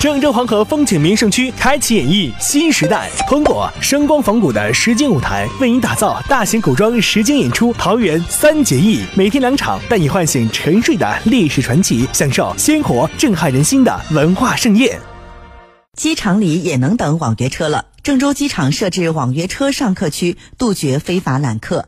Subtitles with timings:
[0.00, 14.98] 郑州黄河风景名胜区开启演绎新时代，通过声光仿古的实景舞台，为您打造大型古装实景演出《桃园三结义》，每天两场，带你唤醒沉睡的历史传奇，享受鲜活震撼人心的文化盛宴。
[15.98, 17.84] 机场里也能等网约车了。
[18.02, 21.86] 郑州机场设置网约车上客区，杜绝非法揽客。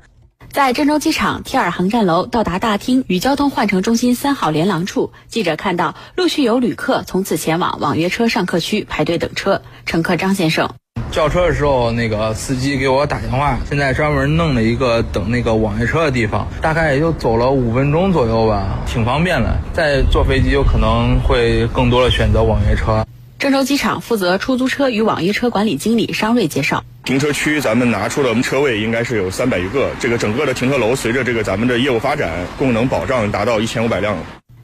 [0.53, 9.63] 在郑州机场 T 二航站楼到达大厅与交通换乘中心三号连廊处，记者看到陆续有旅客从此前往网约车上客区排队等车。
[9.87, 10.69] 乘客张先生
[11.11, 19.57] 叫车的时候，那个司机给我打电话，现在专门弄了一个等那个网约车的地方，大概也就走了五分钟左右吧，挺方便的。
[19.73, 23.07] 再坐飞机有可能会更多的选择网约车。
[23.39, 34.17] 郑州机场负责出租车与网约车管理经理商瑞介绍，停车区咱们拿出的车位应该是有三百余个，这个整个的停车楼随着这个咱们的业务发展，功能保障达到一千五百辆。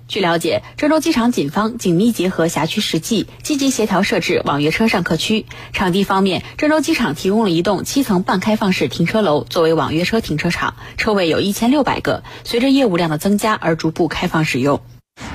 [0.06, 5.46] 据了解，郑州机场警方紧密结合辖区实际，积极协调设置网约车上客区。
[5.72, 14.80] 场地方面，郑州机场提供了一栋七层半开放式停车楼作为网约车停车场，车位有一千六百个，随着业务量的增加而逐步开放使用。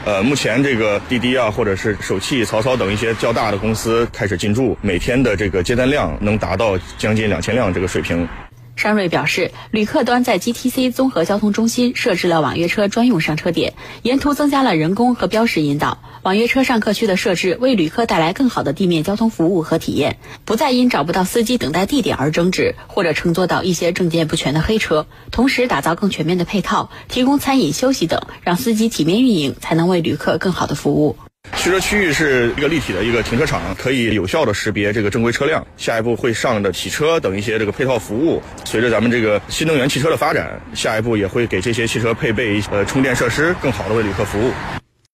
[0.06, 8.28] 呃，目前这个滴滴啊，或者是首汽、曹操等一些较大的公司开始进驻，每天的这个接单量能达到将近两千辆这个水平。
[8.76, 16.00] 商瑞表示，旅客端在 GTC 综合交通中心设置了网约车专用上车点，沿途增加了人工和标识引导。
[16.24, 25.06] 网约车上客区的设置，为旅客带来更好的地面交通服务和体验，不再因找不到司机等待地点而争执，或者乘坐到一些证件不全的黑车。
[25.32, 31.16] 同时，打造更全面的配套，提供餐饮、休息等，让司机体面运营，才能为旅客更好的服务。
[31.64, 35.66] 汽车区域是一个立体的一个停车场，可以有效的识别这个正规车辆。
[35.78, 38.44] 下一步会上的洗车等一些这个配套服务。
[38.66, 44.52] 随着咱们这个新能源汽车的发展，下一步也会给这些汽车配备呃充电设施，更好的为旅客服务。